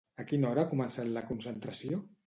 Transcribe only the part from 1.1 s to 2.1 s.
la concentració?